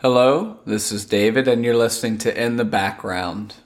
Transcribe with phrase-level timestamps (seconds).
[0.00, 3.56] Hello, this is David, and you're listening to In the Background.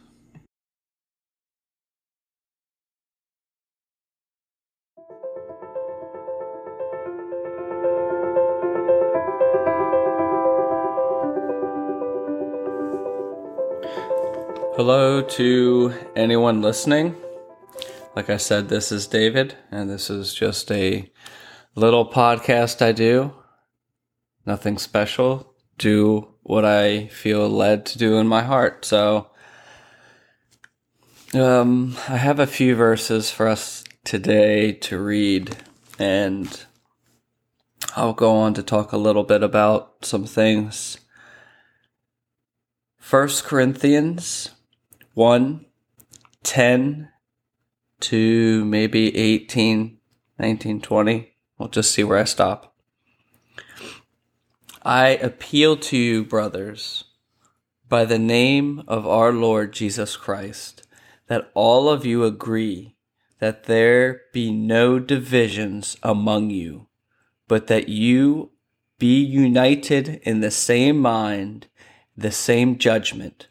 [14.74, 17.14] Hello to anyone listening.
[18.16, 21.12] Like I said, this is David, and this is just a
[21.74, 23.34] little podcast I do.
[24.46, 28.84] Nothing special, do what I feel led to do in my heart.
[28.84, 29.30] So,
[31.34, 35.56] um, I have a few verses for us today to read,
[35.98, 36.64] and
[37.96, 40.98] I'll go on to talk a little bit about some things.
[42.98, 44.50] First Corinthians
[45.14, 45.66] 1
[46.42, 47.08] 10
[48.00, 49.98] to maybe 18,
[50.38, 51.34] 19, 20.
[51.58, 52.74] We'll just see where I stop.
[54.84, 57.04] I appeal to you, brothers,
[57.88, 60.84] by the name of our Lord Jesus Christ,
[61.28, 62.96] that all of you agree
[63.38, 66.88] that there be no divisions among you,
[67.46, 68.50] but that you
[68.98, 71.68] be united in the same mind,
[72.16, 73.46] the same judgment.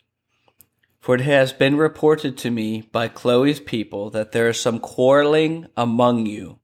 [1.00, 5.68] For it has been reported to me by Chloe's people that there is some quarreling
[5.78, 6.60] among you,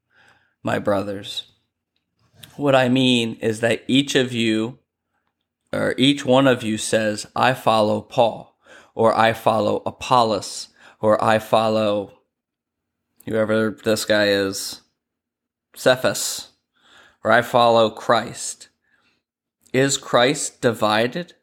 [0.61, 1.53] my brothers.
[2.57, 4.79] What I mean is that each of you,
[5.71, 8.57] or each one of you says, I follow Paul,
[8.95, 12.13] or I follow Apollos, or I follow
[13.25, 14.81] whoever this guy is,
[15.75, 16.49] Cephas,
[17.23, 18.69] or I follow Christ.
[19.71, 21.35] Is Christ divided?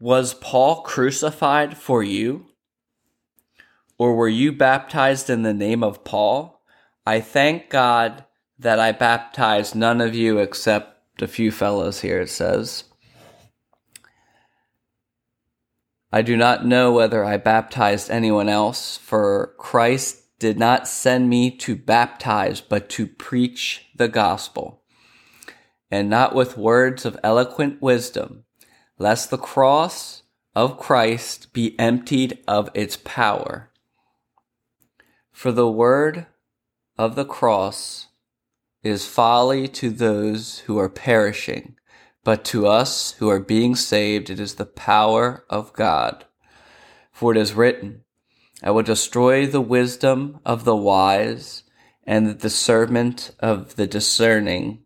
[0.00, 2.46] Was Paul crucified for you?
[3.98, 6.62] Or were you baptized in the name of Paul?
[7.04, 8.24] I thank God
[8.60, 12.84] that I baptized none of you except a few fellows here, it says.
[16.12, 21.50] I do not know whether I baptized anyone else, for Christ did not send me
[21.58, 24.82] to baptize, but to preach the gospel,
[25.90, 28.44] and not with words of eloquent wisdom,
[28.98, 30.22] lest the cross
[30.54, 33.70] of Christ be emptied of its power.
[35.32, 36.26] For the word
[36.98, 38.08] of the cross
[38.82, 41.76] is folly to those who are perishing,
[42.24, 46.24] but to us who are being saved, it is the power of God.
[47.12, 48.04] For it is written,
[48.62, 51.64] I will destroy the wisdom of the wise
[52.04, 54.84] and the discernment of the discerning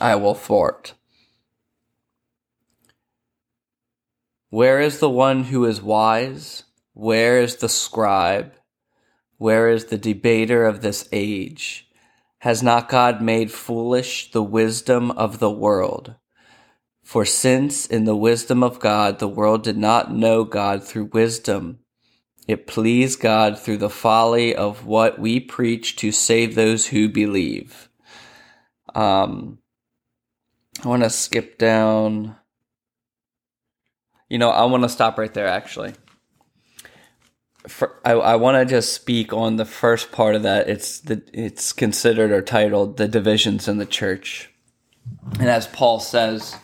[0.00, 0.94] I will thwart.
[4.48, 6.64] Where is the one who is wise?
[6.94, 8.54] Where is the scribe?
[9.36, 11.89] Where is the debater of this age?
[12.40, 16.14] Has not God made foolish the wisdom of the world?
[17.04, 21.80] For since in the wisdom of God the world did not know God through wisdom,
[22.48, 27.90] it pleased God through the folly of what we preach to save those who believe.
[28.94, 29.58] Um,
[30.82, 32.36] I want to skip down.
[34.30, 35.92] You know, I want to stop right there actually
[37.68, 40.68] for, I, I want to just speak on the first part of that.
[40.68, 44.50] It's the it's considered or titled the divisions in the church,
[45.38, 46.56] and as Paul says,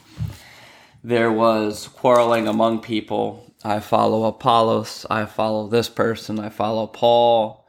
[1.04, 3.54] there was quarreling among people.
[3.62, 5.06] I follow Apollos.
[5.10, 6.38] I follow this person.
[6.38, 7.66] I follow Paul,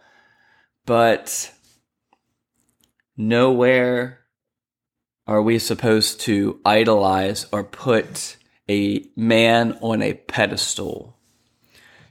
[0.86, 1.52] but
[3.18, 4.20] nowhere
[5.26, 8.38] are we supposed to idolize or put
[8.70, 11.17] a man on a pedestal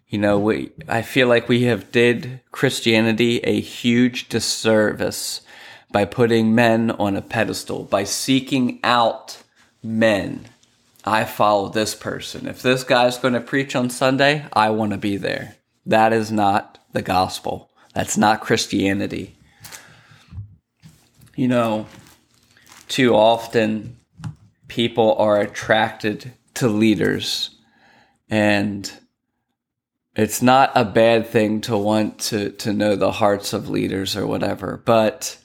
[0.09, 5.41] you know, we, I feel like we have did Christianity a huge disservice
[5.91, 9.43] by putting men on a pedestal, by seeking out
[9.83, 10.47] men.
[11.05, 12.47] I follow this person.
[12.47, 15.57] If this guy's going to preach on Sunday, I want to be there.
[15.85, 17.71] That is not the gospel.
[17.95, 19.37] That's not Christianity.
[21.37, 21.87] You know,
[22.89, 23.97] too often
[24.69, 27.51] people are attracted to leaders
[28.29, 28.91] and
[30.17, 34.27] it's not a bad thing to want to to know the hearts of leaders or
[34.27, 35.39] whatever, but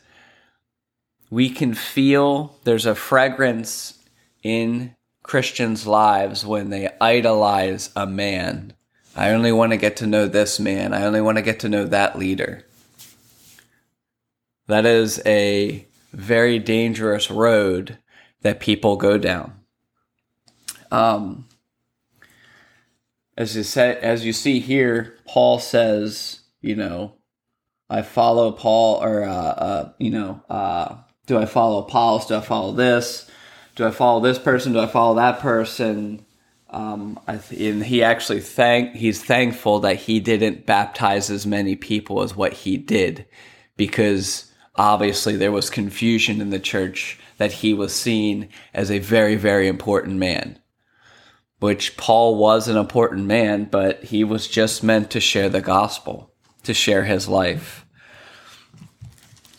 [1.29, 4.00] we can feel there's a fragrance
[4.44, 8.73] in Christians' lives when they idolize a man.
[9.15, 10.94] I only want to get to know this man.
[10.94, 12.65] I only want to get to know that leader.
[14.67, 17.97] That is a very dangerous road
[18.41, 19.53] that people go down.
[20.91, 21.45] Um,
[23.41, 27.15] as you say, as you see here, Paul says, you know,
[27.89, 30.95] I follow Paul, or uh, uh, you know, uh,
[31.25, 32.27] do I follow Apollos?
[32.27, 33.29] Do I follow this?
[33.75, 34.73] do I follow this person?
[34.73, 36.25] Do I follow that person?
[36.69, 42.21] Um, th- and he actually thank he's thankful that he didn't baptize as many people
[42.21, 43.25] as what he did,
[43.75, 49.35] because obviously there was confusion in the church that he was seen as a very
[49.35, 50.59] very important man.
[51.62, 56.34] Which Paul was an important man, but he was just meant to share the gospel,
[56.63, 57.86] to share his life.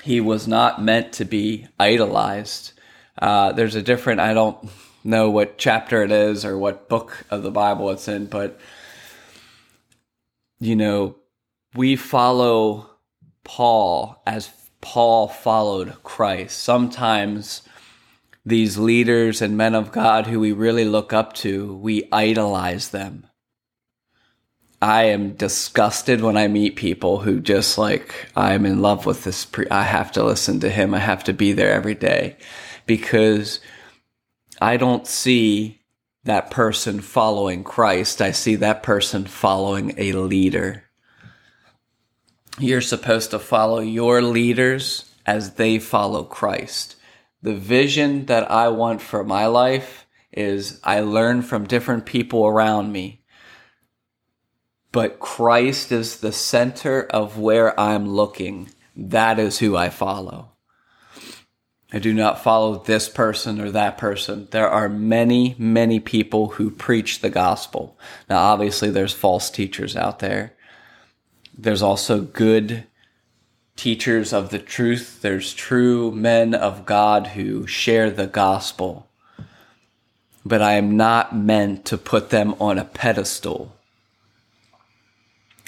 [0.02, 2.72] He was not meant to be idolized.
[3.16, 4.68] Uh, there's a different, I don't
[5.04, 8.58] know what chapter it is or what book of the Bible it's in, but
[10.58, 11.16] you know,
[11.74, 12.90] we follow
[13.44, 14.50] Paul as
[14.80, 16.58] Paul followed Christ.
[16.58, 17.62] Sometimes
[18.44, 23.26] these leaders and men of God who we really look up to, we idolize them.
[24.80, 29.44] I am disgusted when I meet people who just like, I'm in love with this.
[29.44, 30.92] Pre- I have to listen to him.
[30.92, 32.36] I have to be there every day
[32.84, 33.60] because
[34.60, 35.80] I don't see
[36.24, 38.20] that person following Christ.
[38.20, 40.84] I see that person following a leader.
[42.58, 46.96] You're supposed to follow your leaders as they follow Christ.
[47.42, 52.92] The vision that I want for my life is I learn from different people around
[52.92, 53.22] me.
[54.92, 58.70] But Christ is the center of where I'm looking.
[58.94, 60.50] That is who I follow.
[61.92, 64.48] I do not follow this person or that person.
[64.50, 67.98] There are many, many people who preach the gospel.
[68.30, 70.54] Now, obviously, there's false teachers out there.
[71.56, 72.86] There's also good
[73.76, 75.20] teachers of the truth.
[75.22, 79.08] There's true men of God who share the gospel.
[80.44, 83.74] But I am not meant to put them on a pedestal.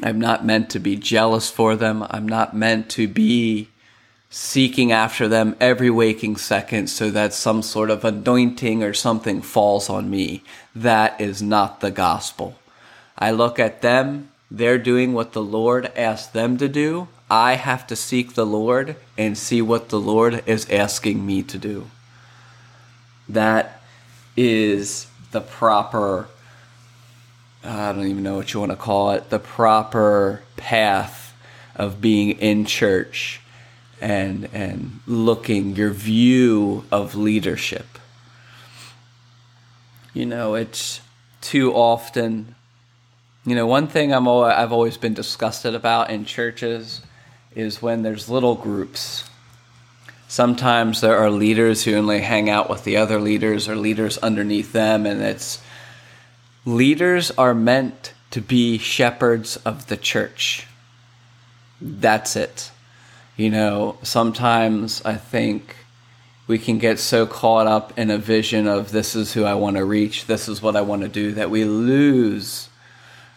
[0.02, 2.04] I'm not meant to be jealous for them.
[2.10, 3.68] I'm not meant to be
[4.28, 9.88] seeking after them every waking second so that some sort of anointing or something falls
[9.88, 10.42] on me.
[10.74, 12.58] That is not the gospel.
[13.16, 17.06] I look at them, they're doing what the Lord asked them to do.
[17.34, 21.58] I have to seek the Lord and see what the Lord is asking me to
[21.58, 21.90] do.
[23.28, 23.82] That
[24.36, 26.28] is the proper,
[27.64, 31.34] I don't even know what you want to call it, the proper path
[31.74, 33.40] of being in church
[34.00, 37.98] and and looking your view of leadership.
[40.12, 41.00] You know, it's
[41.40, 42.54] too often.
[43.44, 47.00] You know, one thing I'm I've always been disgusted about in churches
[47.54, 49.28] is when there's little groups.
[50.28, 54.72] Sometimes there are leaders who only hang out with the other leaders or leaders underneath
[54.72, 55.62] them, and it's
[56.64, 60.66] leaders are meant to be shepherds of the church.
[61.80, 62.70] That's it.
[63.36, 65.76] You know, sometimes I think
[66.46, 69.76] we can get so caught up in a vision of this is who I want
[69.76, 72.68] to reach, this is what I want to do, that we lose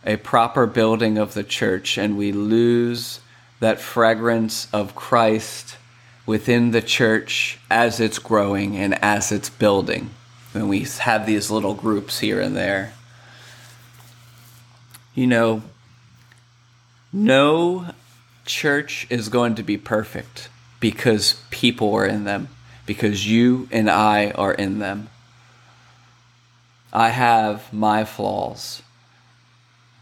[0.06, 3.20] a proper building of the church and we lose
[3.60, 5.78] that fragrance of Christ
[6.26, 10.12] within the church as it's growing and as it's building.
[10.52, 12.94] When we have these little groups here and there.
[15.16, 15.64] You know,
[17.12, 17.94] no
[18.46, 20.50] church is going to be perfect
[20.80, 22.50] because people are in them,
[22.86, 25.10] because you and I are in them.
[26.94, 28.82] I have my flaws,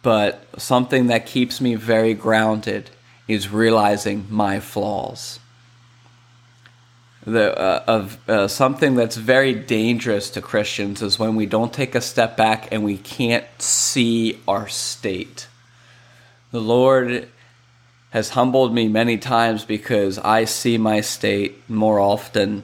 [0.02, 2.90] but something that keeps me very grounded
[3.28, 5.40] is realizing my flaws.
[7.26, 11.96] The, uh, of uh, something that's very dangerous to Christians is when we don't take
[11.96, 15.48] a step back and we can't see our state.
[16.52, 17.28] The Lord
[18.12, 22.64] has humbled me many times because I see my state more often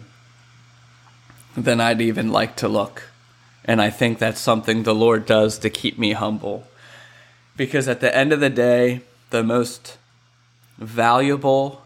[1.58, 3.04] than I'd even like to look.
[3.66, 6.68] And I think that's something the Lord does to keep me humble.
[7.58, 9.02] Because at the end of the day,
[9.32, 9.98] the most
[10.82, 11.84] valuable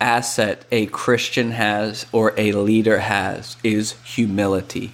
[0.00, 4.92] asset a Christian has or a leader has is humility.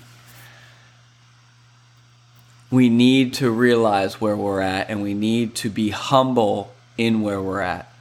[2.71, 7.41] We need to realize where we're at and we need to be humble in where
[7.41, 7.93] we're at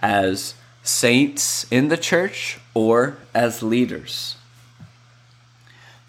[0.00, 4.36] as saints in the church or as leaders.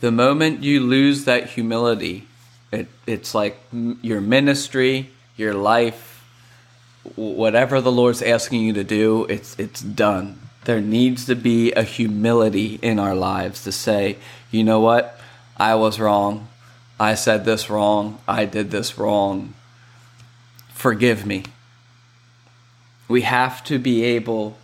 [0.02, 2.28] The moment you lose that humility,
[2.72, 6.15] it, it's like your ministry, your life,
[7.16, 10.40] whatever the Lord's asking you to do, it's, it's done.
[10.66, 14.18] There needs to be a humility in our lives to say,
[14.50, 15.20] you know what?
[15.58, 16.48] I was wrong.
[17.00, 18.20] I said this wrong.
[18.28, 19.54] I did this wrong.
[20.74, 21.44] Forgive me
[23.08, 24.58] we have to be able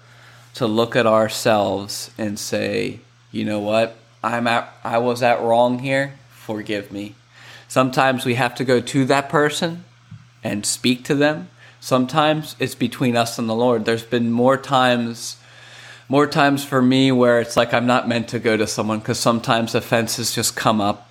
[0.53, 2.99] to look at ourselves and say,
[3.31, 3.95] you know what?
[4.23, 6.13] I'm at, I was at wrong here.
[6.31, 7.15] Forgive me.
[7.67, 9.85] Sometimes we have to go to that person
[10.43, 11.49] and speak to them.
[11.81, 13.83] Sometimes it's between us and the Lord.
[13.83, 15.35] There's been more times
[16.07, 19.17] more times for me where it's like I'm not meant to go to someone because
[19.17, 21.09] sometimes offenses just come up,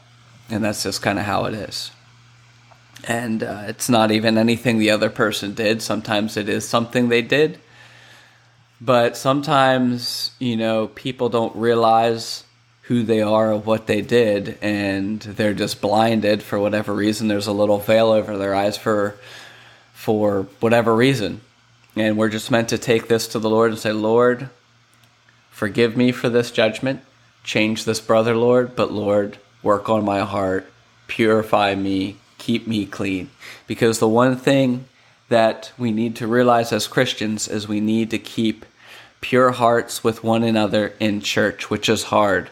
[0.51, 1.91] and that's just kind of how it is.
[3.09, 5.81] And uh, it's not even anything the other person did.
[5.81, 7.59] Sometimes it is something they did.
[8.79, 12.45] But sometimes, you know, people don't realize
[12.83, 17.29] who they are or what they did, and they're just blinded for whatever reason.
[17.29, 19.17] There's a little veil over their eyes for
[20.01, 21.41] for whatever reason.
[21.95, 24.49] And we're just meant to take this to the Lord and say, Lord,
[25.61, 27.03] Forgive me for this judgment.
[27.45, 30.73] Change this brother, Lord, but Lord, work on my heart.
[31.07, 32.17] Purify me.
[32.39, 33.29] Keep me clean.
[33.67, 34.87] Because the one thing
[35.29, 38.65] that we need to realize as Christians is we need to keep
[39.21, 42.49] pure hearts with one another in church, which is hard.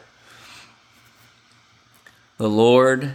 [2.37, 3.15] The Lord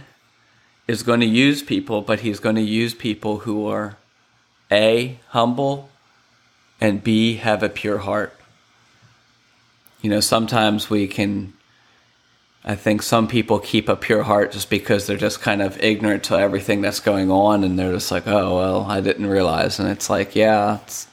[0.88, 3.96] is going to use people, but He's going to use people who are
[4.70, 5.88] A, humble,
[6.80, 8.38] and B, have a pure heart
[10.04, 11.54] you know, sometimes we can,
[12.62, 16.24] I think some people keep a pure heart just because they're just kind of ignorant
[16.24, 19.80] to everything that's going on and they're just like, oh, well, I didn't realize.
[19.80, 21.08] And it's like, yeah, it's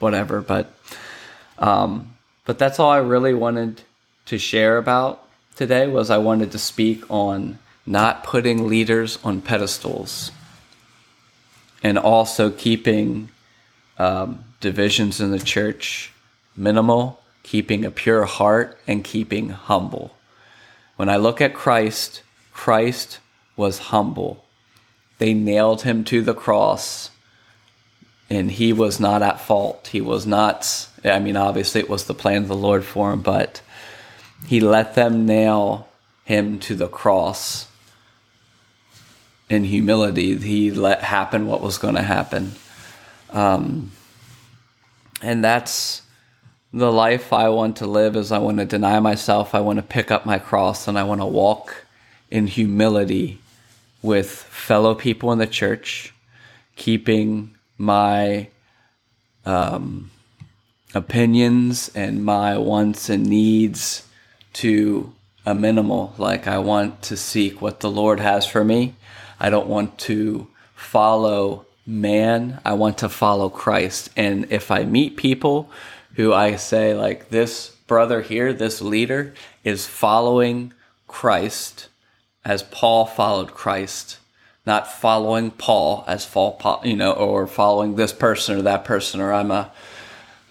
[0.00, 0.40] whatever.
[0.40, 0.74] But,
[1.60, 3.82] um, but that's all I really wanted
[4.26, 10.32] to share about today was I wanted to speak on not putting leaders on pedestals
[11.82, 13.28] and also keeping
[13.98, 16.12] um, divisions in the church
[16.56, 20.14] minimal keeping a pure heart, and keeping humble.
[20.96, 22.22] When I look at Christ,
[22.52, 23.18] Christ
[23.56, 24.44] was humble.
[25.18, 27.10] They nailed him to the cross,
[28.30, 29.88] and he was not at fault.
[29.88, 33.20] He was not, I mean, obviously it was the plan of the Lord for him,
[33.20, 33.60] but
[34.46, 35.88] he let them nail
[36.24, 37.66] him to the cross
[39.48, 40.36] in humility.
[40.36, 42.52] He let happen what was going to happen.
[43.30, 43.92] Um,
[45.20, 46.02] and that's
[46.72, 49.82] the life I want to live is I want to deny myself, I want to
[49.82, 51.86] pick up my cross, and I want to walk
[52.30, 53.38] in humility
[54.00, 56.14] with fellow people in the church,
[56.76, 58.48] keeping my
[59.44, 60.10] um,
[60.94, 64.06] opinions and my wants and needs
[64.54, 65.12] to
[65.44, 66.14] a minimal.
[66.18, 68.94] Like, I want to seek what the Lord has for me.
[69.40, 74.10] I don't want to follow man, I want to follow Christ.
[74.16, 75.70] And if I meet people
[76.14, 79.34] who I say, like, this brother here, this leader,
[79.64, 80.72] is following
[81.08, 81.88] Christ
[82.44, 84.18] as Paul followed Christ,
[84.64, 89.32] not following Paul as Paul, you know, or following this person or that person, or
[89.32, 89.72] I'm a,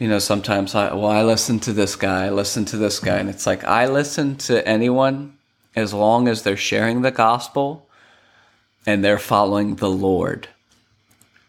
[0.01, 3.17] you know, sometimes I, well, I listen to this guy, I listen to this guy,
[3.17, 5.37] and it's like I listen to anyone
[5.75, 7.87] as long as they're sharing the gospel
[8.85, 10.47] and they're following the Lord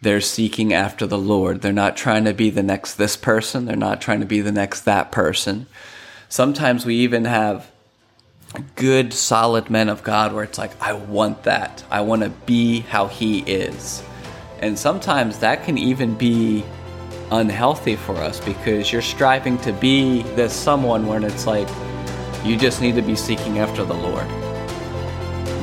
[0.02, 1.62] they're seeking after the Lord.
[1.62, 3.64] They're not trying to be the next this person.
[3.64, 5.66] They're not trying to be the next that person.
[6.28, 7.71] Sometimes we even have
[8.75, 11.85] good, solid men of God where it's like, I want that.
[11.88, 14.02] I want to be how he is.
[14.59, 16.64] And sometimes that can even be
[17.32, 21.68] unhealthy for us because you're striving to be this someone when it's like,
[22.44, 24.28] you just need to be seeking after the Lord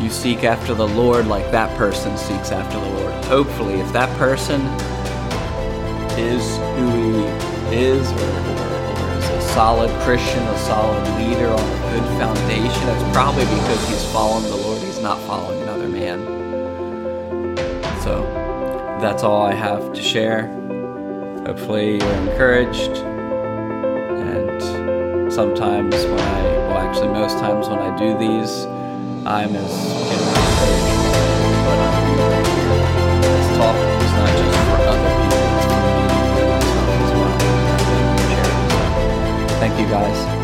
[0.01, 3.25] you seek after the Lord like that person seeks after the Lord.
[3.25, 4.61] Hopefully, if that person
[6.17, 8.59] is who he is or, or,
[8.95, 13.89] or is a solid Christian, a solid leader on a good foundation, it's probably because
[13.89, 14.81] he's following the Lord.
[14.81, 16.19] He's not following another man.
[18.01, 18.23] So
[19.01, 20.43] that's all I have to share.
[21.45, 22.97] Hopefully, you're encouraged.
[24.17, 24.61] And
[25.31, 28.65] sometimes when I, well, actually, most times when I do these,
[29.25, 29.71] I'm as
[30.09, 30.19] encouraged.
[31.65, 32.17] But um,
[33.21, 33.75] this talk
[34.11, 35.49] not just for other people.
[39.59, 40.38] Thank you, guys.